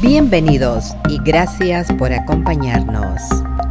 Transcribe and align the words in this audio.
Bienvenidos 0.00 0.94
y 1.08 1.18
gracias 1.18 1.92
por 1.92 2.12
acompañarnos 2.12 3.22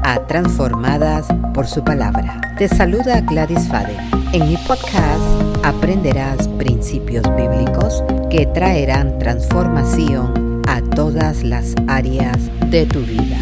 a 0.04 0.26
Transformadas 0.28 1.28
por 1.54 1.68
su 1.68 1.84
palabra. 1.84 2.40
Te 2.58 2.68
saluda 2.68 3.22
Gladys 3.22 3.68
Fade. 3.68 3.96
En 4.32 4.48
mi 4.50 4.58
podcast 4.58 5.22
aprenderás 5.64 6.48
principios 6.48 7.24
bíblicos 7.36 8.04
que 8.30 8.46
traerán 8.48 9.20
transformación 9.20 10.62
a 10.68 10.82
todas 10.82 11.44
las 11.44 11.76
áreas 11.88 12.38
de 12.70 12.86
tu 12.86 13.00
vida. 13.02 13.38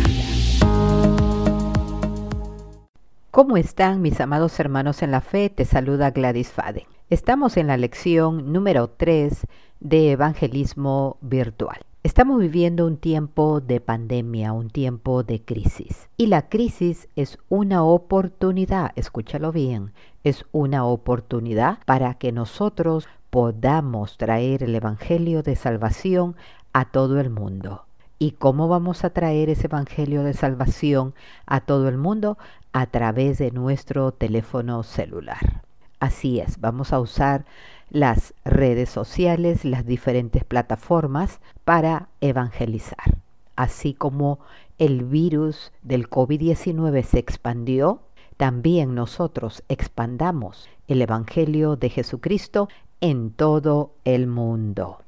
¿Cómo 3.32 3.58
están 3.58 4.02
mis 4.02 4.20
amados 4.20 4.60
hermanos 4.60 5.02
en 5.02 5.12
la 5.12 5.22
fe? 5.22 5.50
Te 5.50 5.66
saluda 5.66 6.12
Gladys 6.12 6.52
Fade. 6.52 6.88
Estamos 7.10 7.58
en 7.58 7.68
la 7.68 7.78
lección 7.78 8.52
número 8.52 8.90
3 8.90 9.48
de 9.80 10.12
Evangelismo 10.12 11.18
Virtual. 11.22 11.80
Estamos 12.04 12.40
viviendo 12.40 12.88
un 12.88 12.98
tiempo 12.98 13.62
de 13.62 13.80
pandemia, 13.80 14.54
un 14.54 14.72
tiempo 14.72 15.22
de 15.22 15.40
crisis. 15.40 16.10
Y 16.18 16.26
la 16.26 16.50
crisis 16.50 17.08
es 17.16 17.38
una 17.48 17.84
oportunidad, 17.84 18.92
escúchalo 18.96 19.52
bien, 19.52 19.92
es 20.24 20.46
una 20.52 20.84
oportunidad 20.84 21.78
para 21.86 22.16
que 22.16 22.32
nosotros 22.32 23.08
podamos 23.30 24.18
traer 24.18 24.64
el 24.64 24.74
Evangelio 24.74 25.44
de 25.44 25.56
salvación 25.56 26.36
a 26.74 26.86
todo 26.86 27.20
el 27.20 27.30
mundo. 27.30 27.86
¿Y 28.18 28.32
cómo 28.32 28.68
vamos 28.68 29.04
a 29.04 29.12
traer 29.12 29.50
ese 29.50 29.68
Evangelio 29.68 30.24
de 30.24 30.34
salvación 30.34 31.14
a 31.46 31.62
todo 31.62 31.88
el 31.88 32.00
mundo? 32.00 32.40
A 32.74 32.88
través 32.88 33.38
de 33.38 33.52
nuestro 33.52 34.12
teléfono 34.12 34.82
celular. 34.82 35.62
Así 36.02 36.40
es, 36.40 36.60
vamos 36.60 36.94
a 36.94 37.00
usar 37.00 37.46
las 37.92 38.34
redes 38.44 38.90
sociales, 38.90 39.64
las 39.64 39.86
diferentes 39.86 40.44
plataformas 40.44 41.40
para 41.64 42.08
evangelizar. 42.22 43.20
Así 43.56 43.94
como 43.94 44.40
el 44.80 45.04
virus 45.04 45.72
del 45.84 46.10
COVID-19 46.10 47.04
se 47.04 47.20
expandió, 47.20 48.00
también 48.38 48.96
nosotros 48.96 49.62
expandamos 49.70 50.68
el 50.88 51.04
Evangelio 51.04 51.76
de 51.76 51.90
Jesucristo 51.90 52.68
en 53.00 53.30
todo 53.30 53.92
el 54.04 54.26
mundo. 54.26 55.04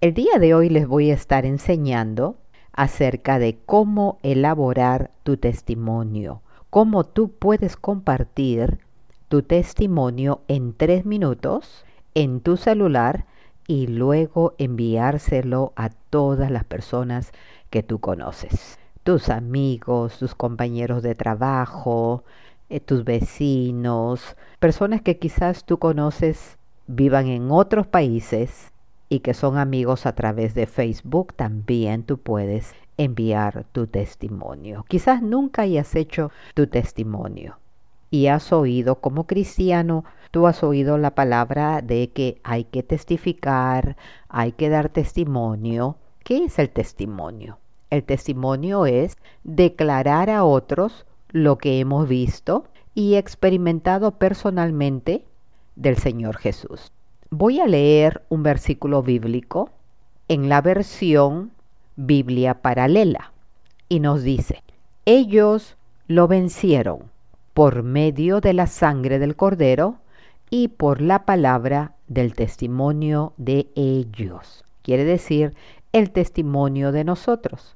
El 0.00 0.14
día 0.14 0.38
de 0.40 0.54
hoy 0.54 0.70
les 0.70 0.88
voy 0.88 1.10
a 1.10 1.14
estar 1.14 1.44
enseñando 1.44 2.36
acerca 2.72 3.38
de 3.38 3.58
cómo 3.66 4.16
elaborar 4.22 5.10
tu 5.24 5.36
testimonio, 5.36 6.40
cómo 6.70 7.04
tú 7.04 7.32
puedes 7.32 7.76
compartir 7.76 8.78
tu 9.28 9.42
testimonio 9.42 10.40
en 10.48 10.72
tres 10.72 11.04
minutos 11.04 11.84
en 12.14 12.40
tu 12.40 12.56
celular 12.56 13.26
y 13.66 13.86
luego 13.86 14.54
enviárselo 14.56 15.74
a 15.76 15.90
todas 15.90 16.50
las 16.50 16.64
personas 16.64 17.32
que 17.68 17.82
tú 17.82 17.98
conoces. 18.00 18.78
Tus 19.02 19.28
amigos, 19.28 20.18
tus 20.18 20.34
compañeros 20.34 21.02
de 21.02 21.14
trabajo, 21.14 22.24
eh, 22.70 22.80
tus 22.80 23.04
vecinos, 23.04 24.36
personas 24.58 25.02
que 25.02 25.18
quizás 25.18 25.64
tú 25.64 25.78
conoces 25.78 26.56
vivan 26.86 27.26
en 27.26 27.50
otros 27.50 27.86
países 27.86 28.72
y 29.10 29.20
que 29.20 29.34
son 29.34 29.58
amigos 29.58 30.06
a 30.06 30.14
través 30.14 30.54
de 30.54 30.66
Facebook, 30.66 31.34
también 31.34 32.02
tú 32.02 32.18
puedes 32.18 32.74
enviar 32.96 33.66
tu 33.72 33.86
testimonio. 33.86 34.86
Quizás 34.88 35.22
nunca 35.22 35.62
hayas 35.62 35.94
hecho 35.94 36.30
tu 36.54 36.66
testimonio 36.66 37.58
y 38.10 38.26
has 38.26 38.52
oído 38.52 38.96
como 38.96 39.26
cristiano 39.26 40.04
Tú 40.30 40.46
has 40.46 40.62
oído 40.62 40.98
la 40.98 41.14
palabra 41.14 41.80
de 41.80 42.10
que 42.10 42.40
hay 42.44 42.64
que 42.64 42.82
testificar, 42.82 43.96
hay 44.28 44.52
que 44.52 44.68
dar 44.68 44.90
testimonio. 44.90 45.96
¿Qué 46.22 46.44
es 46.44 46.58
el 46.58 46.68
testimonio? 46.68 47.58
El 47.88 48.04
testimonio 48.04 48.84
es 48.84 49.16
declarar 49.44 50.28
a 50.28 50.44
otros 50.44 51.06
lo 51.30 51.56
que 51.56 51.80
hemos 51.80 52.06
visto 52.08 52.64
y 52.94 53.14
experimentado 53.14 54.18
personalmente 54.18 55.24
del 55.76 55.96
Señor 55.96 56.36
Jesús. 56.36 56.92
Voy 57.30 57.60
a 57.60 57.66
leer 57.66 58.22
un 58.28 58.42
versículo 58.42 59.02
bíblico 59.02 59.70
en 60.28 60.50
la 60.50 60.60
versión 60.60 61.52
Biblia 61.96 62.60
paralela 62.60 63.32
y 63.88 64.00
nos 64.00 64.22
dice, 64.22 64.62
ellos 65.06 65.76
lo 66.06 66.28
vencieron 66.28 67.10
por 67.58 67.82
medio 67.82 68.40
de 68.40 68.52
la 68.52 68.68
sangre 68.68 69.18
del 69.18 69.34
cordero 69.34 69.96
y 70.48 70.68
por 70.68 71.00
la 71.00 71.24
palabra 71.24 71.94
del 72.06 72.34
testimonio 72.34 73.32
de 73.36 73.66
ellos. 73.74 74.64
Quiere 74.82 75.02
decir 75.02 75.56
el 75.92 76.12
testimonio 76.12 76.92
de 76.92 77.02
nosotros. 77.02 77.74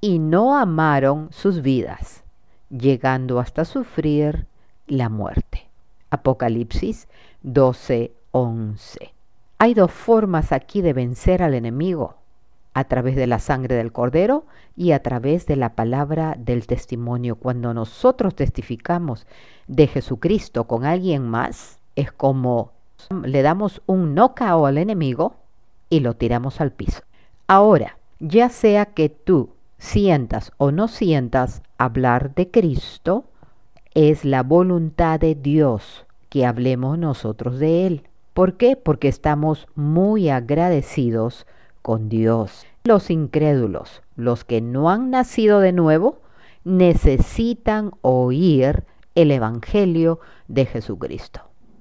Y 0.00 0.18
no 0.18 0.58
amaron 0.58 1.28
sus 1.30 1.62
vidas, 1.62 2.24
llegando 2.70 3.38
hasta 3.38 3.64
sufrir 3.64 4.48
la 4.88 5.08
muerte. 5.08 5.68
Apocalipsis 6.10 7.06
12:11. 7.44 9.12
Hay 9.58 9.74
dos 9.74 9.92
formas 9.92 10.50
aquí 10.50 10.82
de 10.82 10.92
vencer 10.92 11.44
al 11.44 11.54
enemigo, 11.54 12.16
a 12.72 12.84
través 12.84 13.16
de 13.16 13.26
la 13.26 13.38
sangre 13.38 13.74
del 13.74 13.92
cordero 13.92 14.46
y 14.76 14.92
a 14.92 15.02
través 15.02 15.46
de 15.46 15.56
la 15.56 15.74
palabra 15.74 16.36
del 16.38 16.66
testimonio. 16.66 17.36
Cuando 17.36 17.74
nosotros 17.74 18.34
testificamos 18.34 19.26
de 19.66 19.86
Jesucristo 19.86 20.64
con 20.64 20.84
alguien 20.84 21.28
más, 21.28 21.78
es 21.96 22.12
como 22.12 22.72
le 23.24 23.42
damos 23.42 23.82
un 23.86 24.14
knockout 24.14 24.66
al 24.66 24.78
enemigo 24.78 25.36
y 25.88 26.00
lo 26.00 26.14
tiramos 26.14 26.60
al 26.60 26.72
piso. 26.72 27.02
Ahora, 27.46 27.98
ya 28.20 28.48
sea 28.48 28.86
que 28.86 29.08
tú 29.08 29.50
sientas 29.78 30.52
o 30.58 30.70
no 30.70 30.86
sientas 30.88 31.62
hablar 31.78 32.34
de 32.34 32.50
Cristo, 32.50 33.24
es 33.94 34.24
la 34.24 34.42
voluntad 34.42 35.18
de 35.18 35.34
Dios 35.34 36.06
que 36.28 36.46
hablemos 36.46 36.98
nosotros 36.98 37.58
de 37.58 37.86
Él. 37.86 38.04
¿Por 38.34 38.56
qué? 38.56 38.76
Porque 38.76 39.08
estamos 39.08 39.66
muy 39.74 40.28
agradecidos 40.28 41.46
con 41.82 42.08
Dios. 42.08 42.66
Los 42.84 43.10
incrédulos, 43.10 44.02
los 44.16 44.44
que 44.44 44.60
no 44.60 44.90
han 44.90 45.10
nacido 45.10 45.60
de 45.60 45.72
nuevo, 45.72 46.20
necesitan 46.64 47.92
oír 48.02 48.84
el 49.14 49.30
Evangelio 49.30 50.20
de 50.48 50.66
Jesucristo. 50.66 51.40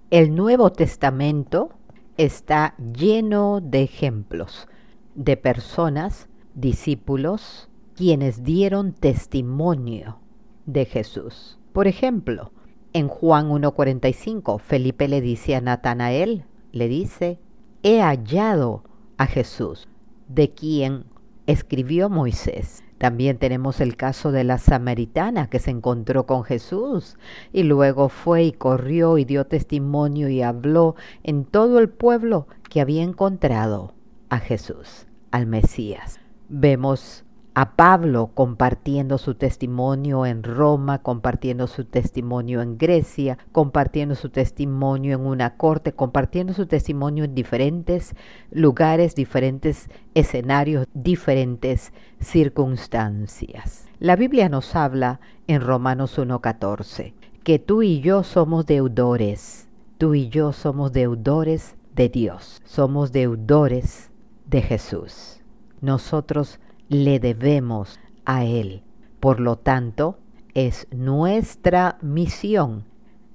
El 0.10 0.36
Nuevo 0.36 0.72
Testamento 0.72 1.70
está 2.18 2.76
lleno 2.78 3.62
de 3.62 3.84
ejemplos 3.84 4.68
de 5.16 5.38
personas, 5.38 6.30
discípulos, 6.54 7.70
quienes 7.96 8.44
dieron 8.44 8.94
testimonio 8.94 10.20
de 10.66 10.86
Jesús. 10.86 11.60
Por 11.74 11.88
ejemplo, 11.88 12.52
en 12.94 13.08
Juan 13.08 13.50
1.45, 13.50 14.60
Felipe 14.60 15.08
le 15.08 15.22
dice 15.22 15.56
a 15.56 15.62
Natanael, 15.62 16.46
le 16.72 16.88
dice, 16.88 17.40
he 17.84 18.02
hallado 18.02 18.84
a 19.20 19.28
Jesús, 19.28 19.88
de 20.30 20.52
quien 20.52 21.04
escribió 21.46 22.10
Moisés. 22.10 22.84
También 22.98 23.38
tenemos 23.38 23.82
el 23.82 23.96
caso 23.96 24.32
de 24.32 24.46
la 24.46 24.58
samaritana 24.58 25.50
que 25.50 25.60
se 25.60 25.72
encontró 25.72 26.26
con 26.26 26.44
Jesús 26.44 27.18
y 27.54 27.64
luego 27.64 28.10
fue 28.10 28.44
y 28.46 28.52
corrió 28.54 29.18
y 29.18 29.26
dio 29.26 29.46
testimonio 29.46 30.30
y 30.30 30.42
habló 30.42 30.96
en 31.24 31.46
todo 31.46 31.80
el 31.80 31.90
pueblo 31.90 32.48
que 32.70 32.82
había 32.82 33.04
encontrado 33.04 33.94
a 34.30 34.40
Jesús, 34.40 35.06
al 35.32 35.48
Mesías. 35.48 36.20
Vemos 36.48 37.26
a 37.54 37.76
Pablo 37.76 38.32
compartiendo 38.34 39.18
su 39.18 39.36
testimonio 39.36 40.26
en 40.26 40.44
Roma, 40.44 41.00
compartiendo 41.00 41.68
su 41.68 41.86
testimonio 41.86 42.62
en 42.62 42.78
Grecia, 42.78 43.38
compartiendo 43.52 44.16
su 44.16 44.30
testimonio 44.30 45.16
en 45.16 45.26
una 45.26 45.58
corte, 45.58 45.94
compartiendo 45.94 46.54
su 46.54 46.68
testimonio 46.68 47.24
en 47.24 47.36
diferentes 47.36 48.16
lugares, 48.52 49.16
diferentes 49.16 49.90
escenarios, 50.14 50.88
diferentes 50.94 51.94
circunstancias. 52.20 53.88
La 54.00 54.16
Biblia 54.16 54.48
nos 54.50 54.76
habla 54.76 55.20
en 55.48 55.62
Romanos 55.62 56.18
1.14 56.18 57.14
que 57.44 57.58
tú 57.58 57.82
y 57.82 58.00
yo 58.02 58.24
somos 58.24 58.66
deudores, 58.66 59.68
tú 59.98 60.14
y 60.14 60.30
yo 60.30 60.54
somos 60.54 60.92
deudores 60.92 61.76
de 61.96 62.08
Dios, 62.10 62.62
somos 62.64 63.12
deudores 63.12 64.12
de 64.46 64.62
Jesús. 64.62 65.42
Nosotros 65.82 66.60
le 66.90 67.20
debemos 67.20 68.00
a 68.26 68.44
Él. 68.44 68.82
Por 69.20 69.40
lo 69.40 69.58
tanto, 69.58 70.18
es 70.54 70.88
nuestra 70.92 71.98
misión, 72.02 72.84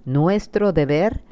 nuestro 0.05 0.73
deber, 0.73 1.23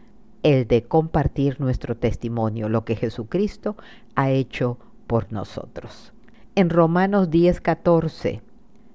el 0.43 0.67
de 0.67 0.85
compartir 0.85 1.61
nuestro 1.61 1.97
testimonio, 1.97 2.69
lo 2.69 2.85
que 2.85 2.97
Jesucristo 2.97 3.77
ha 4.15 4.31
hecho 4.31 4.79
por 5.07 5.33
nosotros. 5.33 6.13
En 6.55 6.71
Romanos 6.71 7.31
10:14 7.31 8.41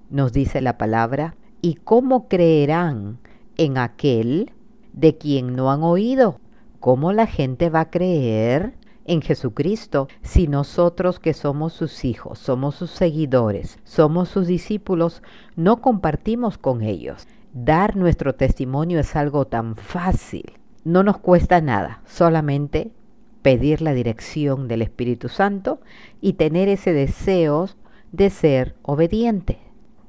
nos 0.10 0.32
dice 0.32 0.62
la 0.62 0.78
palabra, 0.78 1.36
¿y 1.62 1.76
cómo 1.76 2.28
creerán 2.28 3.20
en 3.58 3.78
aquel 3.78 4.52
de 4.94 5.18
quien 5.18 5.56
no 5.56 5.72
han 5.72 5.84
oído? 5.84 6.40
¿Cómo 6.80 7.12
la 7.12 7.28
gente 7.28 7.70
va 7.70 7.82
a 7.82 7.90
creer 7.90 8.77
en 9.07 9.21
Jesucristo 9.21 10.07
si 10.21 10.48
nosotros 10.48 11.19
que 11.19 11.33
somos 11.33 11.74
sus 11.74 12.06
hijos, 12.06 12.38
somos 12.39 12.75
sus 12.75 12.92
seguidores, 12.92 13.80
somos 13.83 14.30
sus 14.30 14.45
discípulos, 14.48 15.24
no 15.56 15.81
compartimos 15.81 16.57
con 16.57 16.81
ellos? 16.81 17.27
Dar 17.54 17.95
nuestro 17.95 18.36
testimonio 18.36 19.00
es 19.00 19.15
algo 19.15 19.45
tan 19.45 19.75
fácil. 19.75 20.54
No 20.83 21.04
nos 21.04 21.18
cuesta 21.18 21.59
nada, 21.62 22.01
solamente 22.06 22.92
pedir 23.42 23.81
la 23.81 23.94
dirección 23.94 24.68
del 24.68 24.81
Espíritu 24.81 25.30
Santo 25.30 25.80
y 26.21 26.33
tener 26.33 26.68
ese 26.69 26.94
deseo 26.94 27.68
de 28.12 28.30
ser 28.30 28.75
obediente. 28.83 29.59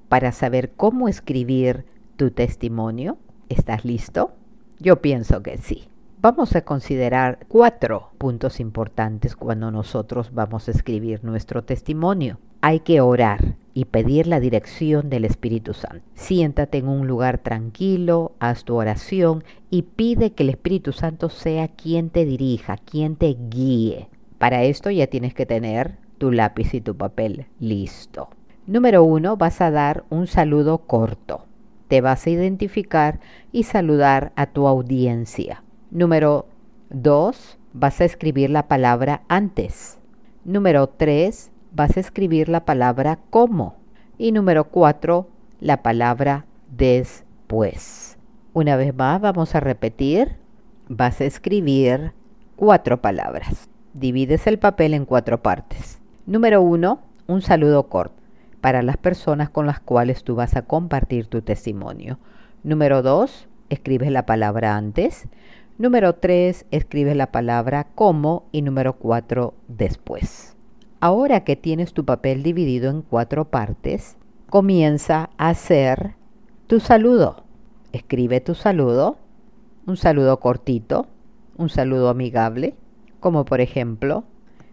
Para 0.09 0.33
saber 0.33 0.73
cómo 0.73 1.09
escribir 1.09 1.85
tu 2.17 2.31
testimonio, 2.31 3.17
¿estás 3.49 3.85
listo? 3.85 4.33
Yo 4.79 5.01
pienso 5.01 5.43
que 5.43 5.59
sí. 5.59 5.89
Vamos 6.21 6.57
a 6.57 6.63
considerar 6.63 7.39
cuatro 7.47 8.11
puntos 8.19 8.59
importantes 8.59 9.37
cuando 9.37 9.71
nosotros 9.71 10.33
vamos 10.35 10.67
a 10.67 10.73
escribir 10.73 11.23
nuestro 11.23 11.63
testimonio. 11.63 12.41
Hay 12.61 12.81
que 12.81 13.01
orar 13.01 13.55
y 13.73 13.85
pedir 13.85 14.27
la 14.27 14.41
dirección 14.41 15.11
del 15.11 15.25
Espíritu 15.25 15.75
Santo. 15.75 16.05
Siéntate 16.15 16.79
en 16.79 16.89
un 16.89 17.07
lugar 17.07 17.39
tranquilo, 17.39 18.33
haz 18.41 18.65
tu 18.65 18.75
oración 18.75 19.45
y 19.71 19.83
pide 19.83 20.33
que 20.33 20.43
el 20.43 20.51
Espíritu 20.51 20.93
Santo 20.93 21.29
sea 21.29 21.69
quien 21.69 22.11
te 22.11 22.25
dirija, 22.25 22.79
quien 22.79 23.15
te 23.15 23.37
guíe. 23.49 24.09
Para 24.39 24.65
esto 24.65 24.91
ya 24.91 25.07
tienes 25.07 25.35
que 25.35 25.47
tener 25.47 25.99
tu 26.19 26.33
lápiz 26.33 26.75
y 26.75 26.81
tu 26.81 26.97
papel 26.97 27.47
listo. 27.61 28.29
Número 28.67 29.05
uno, 29.05 29.37
vas 29.37 29.61
a 29.61 29.71
dar 29.71 30.03
un 30.11 30.27
saludo 30.27 30.79
corto. 30.79 31.45
Te 31.87 32.01
vas 32.01 32.27
a 32.27 32.31
identificar 32.31 33.21
y 33.53 33.63
saludar 33.63 34.33
a 34.35 34.47
tu 34.47 34.67
audiencia. 34.67 35.63
Número 35.91 36.47
2, 36.91 37.59
vas 37.73 38.01
a 38.01 38.05
escribir 38.05 38.51
la 38.51 38.69
palabra 38.69 39.23
antes. 39.29 39.99
Número 40.45 40.87
3, 40.87 41.51
vas 41.73 41.97
a 41.97 42.01
escribir 42.01 42.51
la 42.51 42.67
palabra 42.67 43.19
como. 43.31 43.77
Y 44.19 44.33
número 44.33 44.65
4, 44.65 45.27
la 45.61 45.83
palabra 45.83 46.45
después. 46.71 48.19
Una 48.53 48.77
vez 48.77 48.95
más, 48.95 49.19
vamos 49.21 49.55
a 49.55 49.61
repetir. 49.61 50.37
Vas 50.89 51.23
a 51.23 51.25
escribir 51.25 52.13
cuatro 52.57 53.01
palabras. 53.01 53.71
Divides 53.95 54.47
el 54.47 54.59
papel 54.59 54.93
en 54.93 55.07
cuatro 55.07 55.43
partes. 55.43 56.01
Número 56.27 56.61
1, 56.61 57.01
un 57.29 57.43
saludo 57.43 57.89
corto 57.89 58.19
para 58.61 58.83
las 58.83 58.97
personas 58.97 59.49
con 59.51 59.67
las 59.67 59.81
cuales 59.81 60.25
tú 60.25 60.35
vas 60.35 60.57
a 60.57 60.63
compartir 60.63 61.27
tu 61.27 61.43
testimonio. 61.43 62.19
Número 62.63 63.03
2, 63.03 63.49
escribes 63.71 64.11
la 64.11 64.27
palabra 64.27 64.77
antes. 64.77 65.29
Número 65.79 66.17
3, 66.17 66.67
escribes 66.73 67.15
la 67.15 67.31
palabra 67.31 67.87
como 67.95 68.49
y 68.51 68.63
número 68.63 68.95
4, 68.95 69.55
después. 69.69 70.57
Ahora 70.99 71.45
que 71.45 71.55
tienes 71.55 71.93
tu 71.93 72.05
papel 72.05 72.43
dividido 72.43 72.91
en 72.91 73.03
cuatro 73.03 73.45
partes, 73.45 74.17
comienza 74.51 75.31
a 75.39 75.51
hacer 75.51 76.17
tu 76.67 76.81
saludo. 76.81 77.45
Escribe 77.93 78.41
tu 78.41 78.57
saludo, 78.57 79.19
un 79.87 79.97
saludo 79.97 80.41
cortito, 80.41 81.07
un 81.57 81.69
saludo 81.69 82.09
amigable, 82.09 82.75
como 83.21 83.45
por 83.45 83.61
ejemplo, 83.61 84.25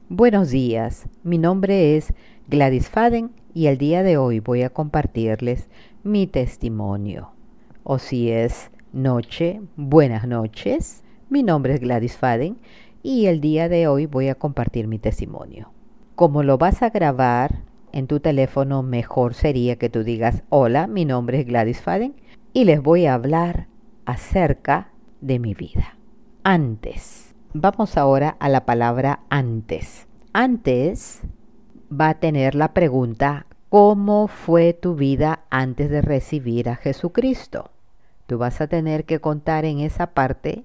buenos 0.10 0.50
días, 0.50 1.08
mi 1.22 1.38
nombre 1.38 1.98
es 1.98 2.16
Gladys 2.48 2.90
Faden 2.90 3.30
y 3.54 3.68
el 3.68 3.78
día 3.78 4.02
de 4.02 4.18
hoy 4.18 4.40
voy 4.40 4.64
a 4.64 4.72
compartirles 4.72 5.70
mi 6.02 6.26
testimonio. 6.26 7.30
O 7.84 8.00
si 8.00 8.32
es 8.32 8.72
noche, 8.96 9.62
buenas 9.76 10.26
noches. 10.26 11.04
Mi 11.30 11.44
nombre 11.44 11.74
es 11.74 11.82
Gladys 11.82 12.18
Faden 12.18 12.58
y 13.04 13.26
el 13.26 13.42
día 13.42 13.68
de 13.68 13.88
hoy 13.88 14.06
voy 14.06 14.30
a 14.30 14.36
compartir 14.36 14.88
mi 14.88 15.00
testimonio. 15.00 15.72
Como 16.16 16.44
lo 16.44 16.58
vas 16.58 16.82
a 16.82 16.90
grabar 16.90 17.64
en 17.92 18.08
tu 18.08 18.22
teléfono, 18.22 18.84
mejor 18.84 19.34
sería 19.34 19.76
que 19.76 19.90
tú 19.90 20.04
digas, 20.04 20.44
hola, 20.50 20.88
mi 20.88 21.04
nombre 21.04 21.42
es 21.42 21.46
Gladys 21.46 21.82
Faden 21.82 22.16
y 22.54 22.64
les 22.64 22.82
voy 22.82 23.06
a 23.06 23.16
hablar 23.16 23.68
acerca 24.06 24.92
de 25.20 25.40
mi 25.40 25.54
vida. 25.54 25.98
Antes. 26.44 27.36
Vamos 27.54 27.98
ahora 27.98 28.38
a 28.40 28.50
la 28.50 28.66
palabra 28.66 29.22
antes. 29.30 30.08
Antes 30.32 31.22
va 31.92 32.10
a 32.10 32.20
tener 32.20 32.56
la 32.56 32.74
pregunta, 32.74 33.46
¿cómo 33.70 34.28
fue 34.28 34.74
tu 34.74 34.96
vida 34.96 35.46
antes 35.50 35.90
de 35.90 36.02
recibir 36.02 36.70
a 36.70 36.76
Jesucristo? 36.76 37.75
Tú 38.28 38.38
vas 38.38 38.60
a 38.62 38.68
tener 38.68 39.06
que 39.06 39.20
contar 39.20 39.66
en 39.66 39.80
esa 39.80 40.08
parte 40.08 40.64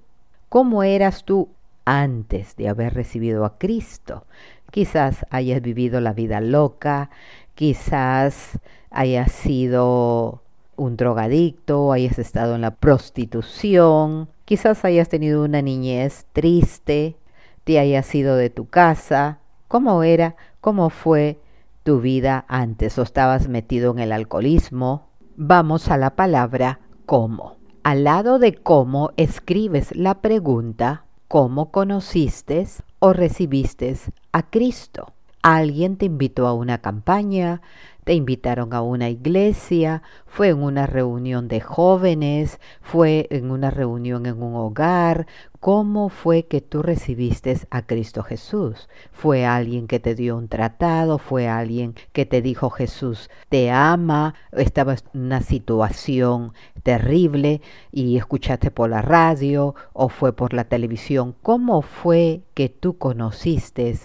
cómo 0.49 0.83
eras 0.83 1.25
tú 1.25 1.49
antes 1.85 2.57
de 2.57 2.69
haber 2.69 2.95
recibido 2.95 3.45
a 3.45 3.59
Cristo. 3.59 4.25
Quizás 4.71 5.27
hayas 5.31 5.61
vivido 5.61 6.01
la 6.01 6.13
vida 6.13 6.41
loca, 6.41 7.11
quizás 7.55 8.59
hayas 8.91 9.33
sido 9.33 10.43
un 10.77 10.97
drogadicto, 10.97 11.93
hayas 11.93 12.19
estado 12.19 12.55
en 12.55 12.63
la 12.63 12.71
prostitución, 12.77 14.29
quizás 14.45 14.85
hayas 14.85 15.09
tenido 15.09 15.45
una 15.45 15.61
niñez 15.61 16.27
triste, 16.33 17.17
te 17.65 17.79
hayas 17.79 18.15
ido 18.15 18.37
de 18.37 18.49
tu 18.49 18.69
casa. 18.69 19.39
¿Cómo 19.69 20.03
era? 20.03 20.37
¿Cómo 20.61 20.89
fue 20.89 21.39
tu 21.83 22.01
vida 22.01 22.45
antes? 22.49 22.99
¿O 22.99 23.03
estabas 23.03 23.49
metido 23.49 23.93
en 23.93 23.99
el 23.99 24.13
alcoholismo? 24.13 25.09
Vamos 25.37 25.91
a 25.91 25.97
la 25.97 26.17
palabra 26.17 26.81
cómo. 27.11 27.57
Al 27.83 28.05
lado 28.05 28.39
de 28.39 28.55
cómo 28.55 29.11
escribes 29.17 29.97
la 29.97 30.21
pregunta 30.21 31.07
¿cómo 31.27 31.73
conociste 31.73 32.65
o 33.01 33.13
recibiste 33.13 33.97
a 34.31 34.49
Cristo? 34.49 35.13
Alguien 35.43 35.97
te 35.97 36.07
invitó 36.07 36.47
a 36.47 36.55
una 36.55 36.79
campaña, 36.79 37.63
te 38.11 38.15
invitaron 38.15 38.75
a 38.75 38.83
una 38.83 39.09
iglesia, 39.09 40.03
fue 40.27 40.49
en 40.49 40.65
una 40.65 40.85
reunión 40.85 41.47
de 41.47 41.61
jóvenes, 41.61 42.59
fue 42.81 43.29
en 43.31 43.53
una 43.53 43.71
reunión 43.71 44.27
en 44.27 44.43
un 44.43 44.57
hogar. 44.57 45.29
¿Cómo 45.61 46.09
fue 46.09 46.47
que 46.47 46.61
tú 46.61 46.83
recibiste 46.83 47.57
a 47.71 47.87
Cristo 47.87 48.25
Jesús? 48.25 48.89
¿Fue 49.13 49.47
alguien 49.47 49.87
que 49.87 50.01
te 50.01 50.17
dio 50.17 50.37
un 50.37 50.49
tratado? 50.49 51.19
¿Fue 51.19 51.47
alguien 51.47 51.95
que 52.13 52.27
te 52.27 52.43
dijo 52.43 52.69
Jesús 52.71 53.31
te 53.49 53.71
ama? 53.71 54.35
¿Estabas 54.51 55.05
en 55.15 55.21
una 55.27 55.41
situación 55.41 56.53
terrible 56.83 57.61
y 57.93 58.17
escuchaste 58.17 58.73
por 58.73 58.91
la 58.91 59.03
radio 59.03 59.77
o 59.93 60.09
fue 60.09 60.33
por 60.33 60.53
la 60.53 60.65
televisión? 60.65 61.37
¿Cómo 61.43 61.81
fue 61.81 62.43
que 62.55 62.71
tú 62.71 62.99
conociste 62.99 63.97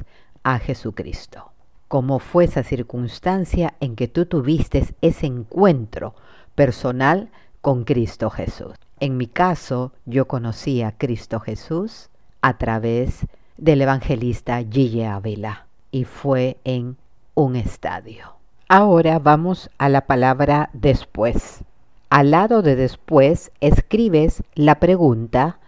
a 0.44 0.60
Jesucristo? 0.60 1.55
Cómo 1.96 2.20
fue 2.20 2.44
esa 2.44 2.62
circunstancia 2.62 3.76
en 3.80 3.96
que 3.96 4.10
tú 4.10 4.26
tuviste 4.26 4.86
ese 5.00 5.28
encuentro 5.28 6.14
personal 6.54 7.30
con 7.62 7.86
Cristo 7.86 8.30
Jesús. 8.30 8.74
En 9.00 9.16
mi 9.16 9.28
caso, 9.28 9.94
yo 10.04 10.28
conocí 10.28 10.82
a 10.82 10.92
Cristo 10.98 11.40
Jesús 11.40 12.10
a 12.42 12.58
través 12.58 13.26
del 13.56 13.82
evangelista 13.82 14.62
Gille 14.62 15.08
Avila 15.08 15.68
y 15.90 16.04
fue 16.04 16.58
en 16.66 16.98
un 17.34 17.56
estadio. 17.56 18.36
Ahora 18.68 19.18
vamos 19.20 19.70
a 19.78 19.88
la 19.88 20.02
palabra 20.02 20.72
después. 20.74 21.64
Al 22.10 22.32
lado 22.32 22.62
de 22.62 22.76
después 22.76 23.54
escribes 23.62 24.44
la 24.54 24.82
pregunta 24.82 25.60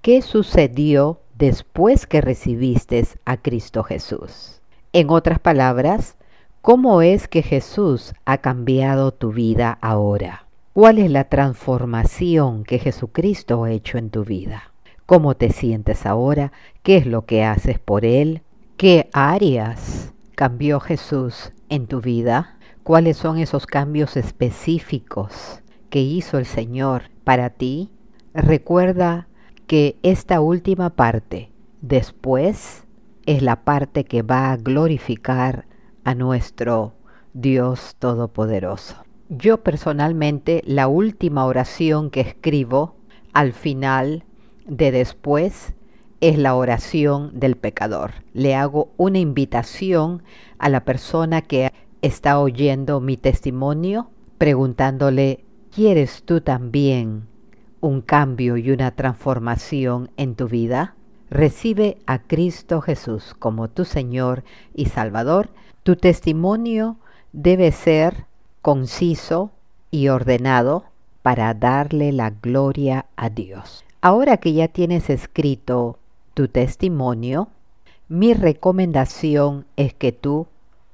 ¿qué 0.00 0.22
sucedió 0.22 1.20
después 1.36 2.06
que 2.06 2.22
recibiste 2.22 3.06
a 3.26 3.36
Cristo 3.36 3.82
Jesús? 3.82 4.62
En 4.96 5.10
otras 5.10 5.40
palabras, 5.40 6.16
¿cómo 6.62 7.02
es 7.02 7.26
que 7.26 7.42
Jesús 7.42 8.14
ha 8.24 8.38
cambiado 8.38 9.10
tu 9.10 9.32
vida 9.32 9.76
ahora? 9.80 10.46
¿Cuál 10.72 10.98
es 10.98 11.10
la 11.10 11.24
transformación 11.24 12.62
que 12.62 12.78
Jesucristo 12.78 13.64
ha 13.64 13.72
hecho 13.72 13.98
en 13.98 14.10
tu 14.10 14.24
vida? 14.24 14.72
¿Cómo 15.04 15.34
te 15.34 15.50
sientes 15.50 16.06
ahora? 16.06 16.52
¿Qué 16.84 16.96
es 16.96 17.06
lo 17.06 17.26
que 17.26 17.42
haces 17.42 17.80
por 17.80 18.04
Él? 18.04 18.42
¿Qué 18.76 19.10
áreas 19.12 20.12
cambió 20.36 20.78
Jesús 20.78 21.50
en 21.68 21.88
tu 21.88 22.00
vida? 22.00 22.56
¿Cuáles 22.84 23.16
son 23.16 23.38
esos 23.38 23.66
cambios 23.66 24.16
específicos 24.16 25.60
que 25.90 26.02
hizo 26.02 26.38
el 26.38 26.46
Señor 26.46 27.10
para 27.24 27.50
ti? 27.50 27.90
Recuerda 28.32 29.26
que 29.66 29.96
esta 30.04 30.40
última 30.40 30.90
parte, 30.90 31.50
después 31.80 32.83
es 33.26 33.42
la 33.42 33.64
parte 33.64 34.04
que 34.04 34.22
va 34.22 34.52
a 34.52 34.56
glorificar 34.56 35.66
a 36.04 36.14
nuestro 36.14 36.94
Dios 37.32 37.96
Todopoderoso. 37.98 38.96
Yo 39.28 39.62
personalmente 39.62 40.62
la 40.66 40.86
última 40.88 41.46
oración 41.46 42.10
que 42.10 42.20
escribo 42.20 42.96
al 43.32 43.52
final 43.52 44.24
de 44.66 44.92
después 44.92 45.74
es 46.20 46.38
la 46.38 46.54
oración 46.54 47.38
del 47.38 47.56
pecador. 47.56 48.12
Le 48.32 48.54
hago 48.54 48.92
una 48.96 49.18
invitación 49.18 50.22
a 50.58 50.68
la 50.68 50.84
persona 50.84 51.42
que 51.42 51.72
está 52.02 52.38
oyendo 52.38 53.00
mi 53.00 53.16
testimonio 53.16 54.10
preguntándole, 54.38 55.44
¿quieres 55.70 56.22
tú 56.24 56.40
también 56.40 57.26
un 57.80 58.00
cambio 58.00 58.56
y 58.56 58.70
una 58.70 58.90
transformación 58.92 60.10
en 60.16 60.34
tu 60.34 60.48
vida? 60.48 60.94
Recibe 61.34 61.98
a 62.06 62.20
Cristo 62.20 62.80
Jesús 62.80 63.34
como 63.36 63.68
tu 63.68 63.84
Señor 63.84 64.44
y 64.72 64.86
Salvador, 64.86 65.50
tu 65.82 65.96
testimonio 65.96 66.96
debe 67.32 67.72
ser 67.72 68.26
conciso 68.62 69.50
y 69.90 70.08
ordenado 70.08 70.84
para 71.22 71.52
darle 71.52 72.12
la 72.12 72.30
gloria 72.30 73.06
a 73.16 73.30
Dios. 73.30 73.84
Ahora 74.00 74.36
que 74.36 74.52
ya 74.52 74.68
tienes 74.68 75.10
escrito 75.10 75.98
tu 76.34 76.46
testimonio, 76.46 77.48
mi 78.08 78.32
recomendación 78.32 79.66
es 79.76 79.92
que 79.92 80.12
tú 80.12 80.46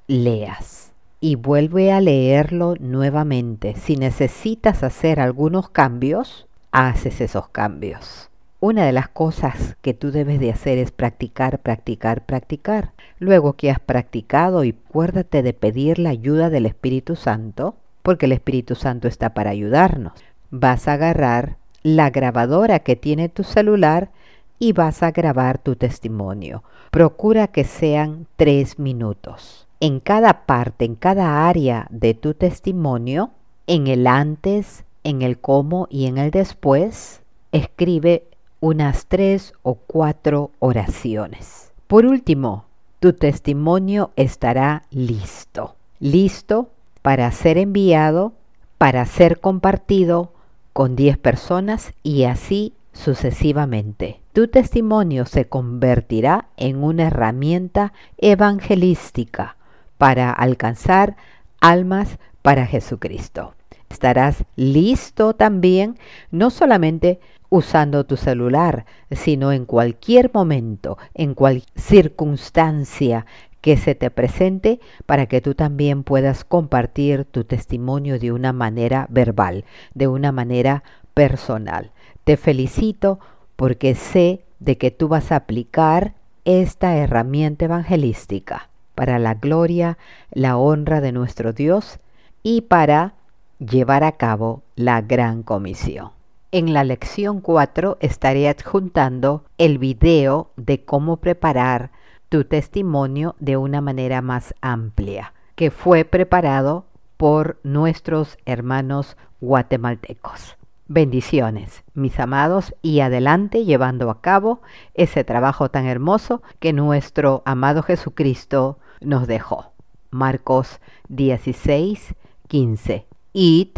leas 0.07 0.91
y 1.19 1.35
vuelve 1.35 1.91
a 1.91 2.01
leerlo 2.01 2.73
nuevamente. 2.79 3.75
Si 3.75 3.95
necesitas 3.95 4.81
hacer 4.81 5.19
algunos 5.19 5.69
cambios, 5.69 6.47
haces 6.71 7.21
esos 7.21 7.47
cambios. 7.49 8.30
Una 8.63 8.85
de 8.85 8.91
las 8.91 9.09
cosas 9.09 9.75
que 9.81 9.95
tú 9.95 10.11
debes 10.11 10.39
de 10.39 10.51
hacer 10.51 10.77
es 10.77 10.91
practicar, 10.91 11.57
practicar, 11.63 12.27
practicar. 12.27 12.91
Luego 13.17 13.53
que 13.53 13.71
has 13.71 13.79
practicado 13.79 14.63
y 14.63 14.75
acuérdate 14.87 15.41
de 15.41 15.53
pedir 15.53 15.97
la 15.97 16.11
ayuda 16.11 16.51
del 16.51 16.67
Espíritu 16.67 17.15
Santo, 17.15 17.73
porque 18.03 18.27
el 18.27 18.33
Espíritu 18.33 18.75
Santo 18.75 19.07
está 19.07 19.33
para 19.33 19.49
ayudarnos. 19.49 20.13
Vas 20.51 20.87
a 20.87 20.93
agarrar 20.93 21.57
la 21.81 22.11
grabadora 22.11 22.77
que 22.77 22.95
tiene 22.95 23.29
tu 23.29 23.43
celular 23.43 24.11
y 24.59 24.73
vas 24.73 25.01
a 25.01 25.09
grabar 25.09 25.57
tu 25.57 25.75
testimonio. 25.75 26.63
Procura 26.91 27.47
que 27.47 27.63
sean 27.63 28.27
tres 28.35 28.77
minutos. 28.77 29.67
En 29.79 29.99
cada 29.99 30.45
parte, 30.45 30.85
en 30.85 30.93
cada 30.93 31.49
área 31.49 31.87
de 31.89 32.13
tu 32.13 32.35
testimonio, 32.35 33.31
en 33.65 33.87
el 33.87 34.05
antes, 34.05 34.85
en 35.03 35.23
el 35.23 35.39
cómo 35.39 35.87
y 35.89 36.05
en 36.05 36.19
el 36.19 36.29
después, 36.29 37.23
escribe 37.51 38.27
unas 38.61 39.07
tres 39.07 39.53
o 39.63 39.75
cuatro 39.75 40.51
oraciones. 40.59 41.73
Por 41.87 42.05
último, 42.05 42.65
tu 43.01 43.11
testimonio 43.11 44.11
estará 44.15 44.83
listo, 44.91 45.75
listo 45.99 46.69
para 47.01 47.29
ser 47.31 47.57
enviado, 47.57 48.33
para 48.77 49.05
ser 49.05 49.39
compartido 49.39 50.31
con 50.71 50.95
10 50.95 51.17
personas 51.17 51.93
y 52.03 52.23
así 52.23 52.73
sucesivamente. 52.93 54.21
Tu 54.33 54.47
testimonio 54.47 55.25
se 55.25 55.45
convertirá 55.45 56.47
en 56.55 56.83
una 56.83 57.07
herramienta 57.07 57.93
evangelística 58.17 59.57
para 59.97 60.31
alcanzar 60.31 61.17
almas 61.59 62.19
para 62.41 62.65
Jesucristo. 62.67 63.55
Estarás 63.91 64.45
listo 64.55 65.33
también 65.33 65.97
no 66.31 66.49
solamente 66.49 67.19
usando 67.49 68.05
tu 68.05 68.15
celular, 68.15 68.85
sino 69.11 69.51
en 69.51 69.65
cualquier 69.65 70.31
momento, 70.33 70.97
en 71.13 71.33
cualquier 71.33 71.67
circunstancia 71.75 73.25
que 73.59 73.75
se 73.75 73.93
te 73.93 74.09
presente 74.09 74.79
para 75.05 75.25
que 75.25 75.41
tú 75.41 75.55
también 75.55 76.03
puedas 76.03 76.45
compartir 76.45 77.25
tu 77.25 77.43
testimonio 77.43 78.17
de 78.17 78.31
una 78.31 78.53
manera 78.53 79.07
verbal, 79.09 79.65
de 79.93 80.07
una 80.07 80.31
manera 80.31 80.83
personal. 81.13 81.91
Te 82.23 82.37
felicito 82.37 83.19
porque 83.57 83.93
sé 83.93 84.45
de 84.59 84.77
que 84.77 84.89
tú 84.89 85.09
vas 85.09 85.33
a 85.33 85.35
aplicar 85.35 86.13
esta 86.45 86.95
herramienta 86.95 87.65
evangelística 87.65 88.69
para 88.95 89.19
la 89.19 89.33
gloria, 89.33 89.97
la 90.31 90.55
honra 90.55 91.01
de 91.01 91.11
nuestro 91.11 91.51
Dios 91.51 91.99
y 92.41 92.61
para 92.61 93.15
llevar 93.61 94.03
a 94.03 94.13
cabo 94.13 94.63
la 94.75 95.01
gran 95.01 95.43
comisión. 95.43 96.11
En 96.51 96.73
la 96.73 96.83
lección 96.83 97.39
4 97.39 97.97
estaré 98.01 98.49
adjuntando 98.49 99.45
el 99.57 99.77
video 99.77 100.51
de 100.57 100.83
cómo 100.83 101.17
preparar 101.17 101.91
tu 102.27 102.43
testimonio 102.43 103.35
de 103.39 103.57
una 103.57 103.79
manera 103.79 104.21
más 104.21 104.55
amplia, 104.61 105.33
que 105.55 105.69
fue 105.69 106.03
preparado 106.03 106.85
por 107.17 107.59
nuestros 107.63 108.37
hermanos 108.45 109.15
guatemaltecos. 109.39 110.57
Bendiciones, 110.87 111.83
mis 111.93 112.19
amados, 112.19 112.75
y 112.81 112.99
adelante 112.99 113.63
llevando 113.63 114.09
a 114.09 114.19
cabo 114.21 114.61
ese 114.93 115.23
trabajo 115.23 115.69
tan 115.69 115.85
hermoso 115.85 116.41
que 116.59 116.73
nuestro 116.73 117.43
amado 117.45 117.83
Jesucristo 117.83 118.79
nos 118.99 119.27
dejó. 119.27 119.71
Marcos 120.09 120.81
16, 121.07 122.15
15. 122.47 123.10
Y 123.33 123.71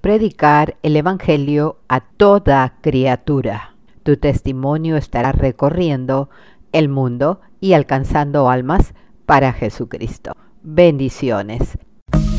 predicar 0.00 0.76
el 0.82 0.96
Evangelio 0.96 1.78
a 1.88 2.00
toda 2.00 2.74
criatura. 2.82 3.74
Tu 4.02 4.16
testimonio 4.16 4.96
estará 4.96 5.32
recorriendo 5.32 6.28
el 6.72 6.88
mundo 6.88 7.40
y 7.60 7.72
alcanzando 7.72 8.50
almas 8.50 8.94
para 9.24 9.52
Jesucristo. 9.52 10.32
Bendiciones. 10.62 11.78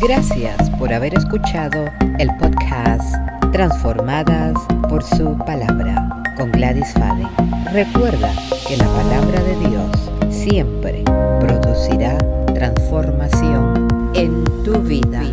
Gracias 0.02 0.70
por 0.72 0.94
haber 0.94 1.16
escuchado 1.16 1.86
el 2.20 2.30
podcast 2.38 3.16
Transformadas 3.52 4.56
por 4.88 5.04
su 5.04 5.38
palabra 5.40 6.24
con 6.38 6.52
Gladys 6.52 6.94
Faden. 6.94 7.28
Recuerda 7.74 8.32
que 8.68 8.78
la 8.78 8.86
palabra 8.86 9.44
de 9.44 9.70
Dios 9.70 10.34
siempre 10.34 11.04
producirá 11.40 12.18
transformación 12.54 13.88
en 14.14 14.44
tu 14.64 14.80
vida. 14.82 15.24